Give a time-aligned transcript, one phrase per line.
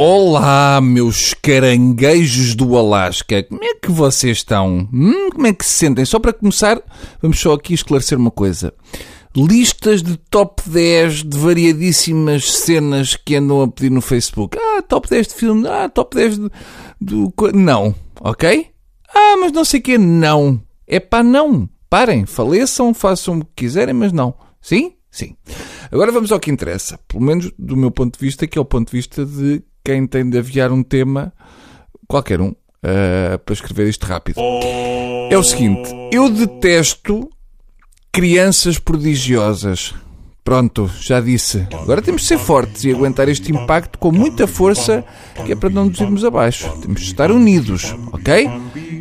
[0.00, 3.42] Olá, meus caranguejos do Alasca.
[3.42, 4.88] Como é que vocês estão?
[4.92, 6.04] Hum, como é que se sentem?
[6.04, 6.80] Só para começar,
[7.20, 8.72] vamos só aqui esclarecer uma coisa.
[9.34, 14.56] Listas de top 10 de variadíssimas cenas que andam a pedir no Facebook.
[14.56, 15.66] Ah, top 10 de filme.
[15.66, 16.50] Ah, top 10 de...
[17.00, 17.34] do...
[17.52, 18.68] Não, ok?
[19.12, 20.62] Ah, mas não sei o que Não.
[20.86, 21.68] É pá, não.
[21.90, 24.32] Parem, faleçam, façam o que quiserem, mas não.
[24.60, 24.92] Sim?
[25.10, 25.34] Sim.
[25.90, 27.00] Agora vamos ao que interessa.
[27.08, 30.06] Pelo menos do meu ponto de vista, que é o ponto de vista de quem
[30.06, 31.32] tem de aviar um tema,
[32.06, 34.38] qualquer um, uh, para escrever isto rápido.
[35.30, 37.30] É o seguinte: eu detesto
[38.12, 39.94] crianças prodigiosas.
[40.44, 41.66] Pronto, já disse.
[41.72, 45.02] Agora temos de ser fortes e aguentar este impacto com muita força,
[45.46, 46.70] que é para não nos irmos abaixo.
[46.82, 48.46] Temos de estar unidos, ok?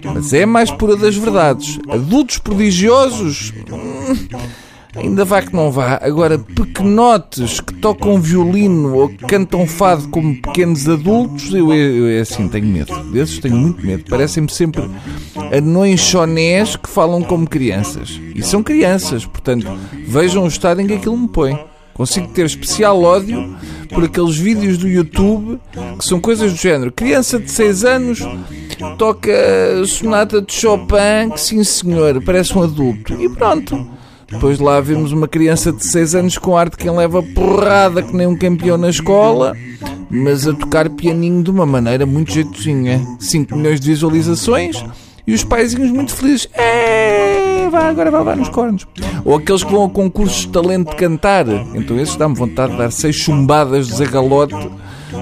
[0.06, 1.80] Mas é mais pura das verdades.
[1.90, 3.54] Adultos prodigiosos.
[3.72, 4.28] Hum,
[4.98, 6.00] Ainda vá que não vá.
[6.02, 12.22] Agora, pequenotes que tocam violino ou que cantam fado como pequenos adultos, eu, eu, eu
[12.22, 12.94] assim tenho medo.
[13.12, 14.04] Desses tenho muito medo.
[14.10, 14.90] Parecem-me sempre
[15.52, 18.20] anões chonés que falam como crianças.
[18.36, 19.68] E são crianças, portanto,
[20.08, 21.58] vejam o estado em que aquilo me põe.
[21.94, 23.56] Consigo ter especial ódio
[23.92, 25.60] por aqueles vídeos do YouTube
[25.98, 26.92] que são coisas do género.
[26.92, 28.20] Criança de 6 anos
[29.00, 29.32] toca
[29.88, 33.20] sonata de Chopin, que sim senhor, parece um adulto.
[33.20, 33.98] E pronto.
[34.30, 38.28] Depois lá vemos uma criança de 6 anos com arte quem leva porrada que nem
[38.28, 39.56] um campeão na escola,
[40.10, 43.02] mas a tocar pianinho de uma maneira muito jeitosinha.
[43.20, 44.84] 5 milhões de visualizações
[45.26, 46.48] e os paizinhos muito felizes.
[46.54, 48.88] É, vai, agora vai levar nos cornos.
[49.24, 51.48] Ou aqueles que vão a concursos de talento de cantar.
[51.74, 54.56] Então esses dá-me vontade de dar seis chumbadas de zagalote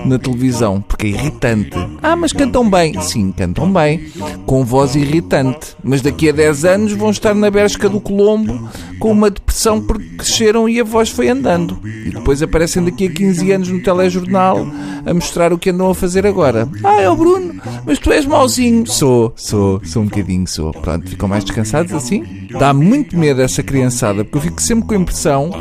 [0.05, 1.77] na televisão, porque é irritante.
[2.01, 2.99] Ah, mas cantam bem.
[3.01, 4.07] Sim, cantam bem,
[4.45, 5.75] com voz irritante.
[5.83, 10.05] Mas daqui a 10 anos vão estar na Bershka do Colombo com uma depressão porque
[10.17, 11.79] cresceram e a voz foi andando.
[11.83, 14.65] E depois aparecem daqui a 15 anos no telejornal
[15.05, 16.67] a mostrar o que andam a fazer agora.
[16.83, 18.85] Ah, é o Bruno, mas tu és mauzinho.
[18.87, 20.71] Sou, sou, sou um bocadinho, sou.
[20.71, 22.47] Pronto, ficam mais descansados assim?
[22.57, 25.51] Dá muito medo essa criançada, porque eu fico sempre com a impressão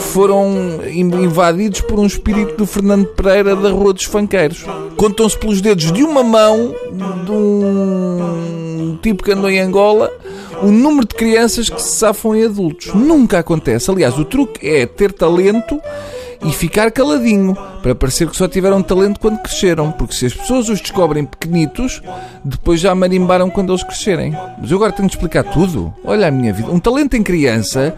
[0.00, 4.64] foram invadidos por um espírito do Fernando Pereira da Rua dos Fanqueiros.
[4.96, 6.74] Contam-se pelos dedos de uma mão
[7.24, 10.10] de um tipo que andou em Angola
[10.62, 12.92] o número de crianças que se safam em adultos.
[12.94, 13.90] Nunca acontece.
[13.90, 15.80] Aliás, o truque é ter talento
[16.42, 20.68] e ficar caladinho, para parecer que só tiveram talento quando cresceram, porque se as pessoas
[20.70, 22.02] os descobrem pequenitos,
[22.42, 24.34] depois já marimbaram quando eles crescerem.
[24.58, 25.92] Mas eu agora tenho de explicar tudo.
[26.04, 26.70] Olha a minha vida.
[26.70, 27.94] Um talento em criança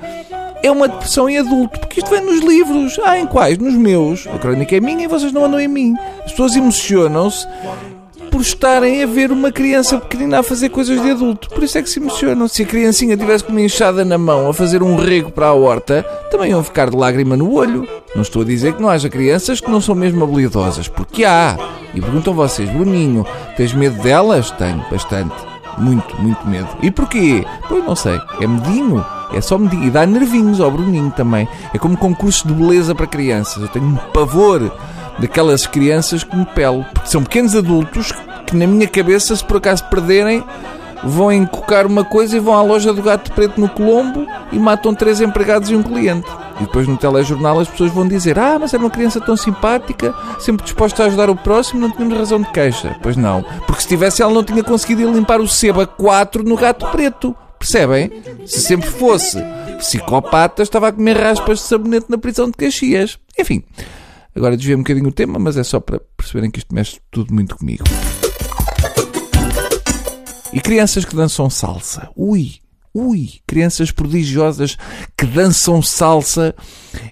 [0.62, 2.98] é uma depressão em adulto, porque isto vem nos livros.
[3.02, 3.58] Ah, em quais?
[3.58, 4.26] Nos meus.
[4.26, 5.94] A crónica é minha e vocês não andam em mim.
[6.24, 7.46] As pessoas emocionam-se
[8.30, 11.50] por estarem a ver uma criança pequenina a fazer coisas de adulto.
[11.50, 12.48] Por isso é que se emocionam.
[12.48, 15.52] Se a criancinha tivesse com uma enxada na mão a fazer um rego para a
[15.52, 17.86] horta, também iam ficar de lágrima no olho.
[18.14, 21.58] Não estou a dizer que não haja crianças que não são mesmo habilidosas, porque há.
[21.94, 24.50] E perguntam vocês, Bruninho, tens medo delas?
[24.52, 25.34] Tenho, bastante.
[25.76, 26.68] Muito, muito medo.
[26.82, 27.44] E porquê?
[27.68, 28.18] Pois não sei.
[28.40, 29.04] É medinho.
[29.34, 29.84] É só medinho.
[29.84, 31.48] E dá nervinhos ao Bruninho também.
[31.72, 33.62] É como concurso de beleza para crianças.
[33.62, 34.72] Eu tenho um pavor
[35.18, 36.84] daquelas crianças que me pelo.
[36.92, 38.12] Porque são pequenos adultos
[38.46, 40.44] que, na minha cabeça, se por acaso perderem,
[41.02, 44.94] vão encocar uma coisa e vão à loja do gato preto no Colombo e matam
[44.94, 46.28] três empregados e um cliente.
[46.60, 50.14] E depois no telejornal as pessoas vão dizer: Ah, mas era uma criança tão simpática,
[50.38, 52.96] sempre disposta a ajudar o próximo, não tínhamos razão de queixa.
[53.02, 56.86] Pois não, porque se tivesse ela não tinha conseguido limpar o seba 4 no gato
[56.88, 57.34] preto.
[57.62, 58.10] Percebem?
[58.44, 59.38] Se sempre fosse
[59.78, 63.20] psicopata, estava a comer raspas de sabonete na prisão de Caxias.
[63.38, 63.62] Enfim,
[64.34, 67.32] agora desviei um bocadinho o tema, mas é só para perceberem que isto mexe tudo
[67.32, 67.84] muito comigo.
[70.52, 72.10] E crianças que dançam salsa.
[72.16, 72.54] Ui,
[72.92, 74.76] ui, crianças prodigiosas
[75.16, 76.56] que dançam salsa.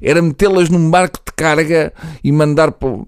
[0.02, 1.92] Era metê-las num barco de carga
[2.24, 2.98] e mandar para.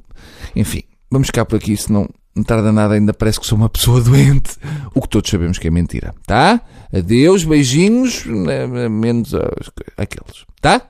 [0.54, 4.00] Enfim, vamos ficar por aqui, senão não tarda nada, ainda parece que sou uma pessoa
[4.02, 4.56] doente.
[4.94, 6.60] O que todos sabemos que é mentira, tá?
[6.92, 8.24] Adeus, beijinhos,
[8.90, 9.32] menos
[9.96, 10.80] aqueles, tá?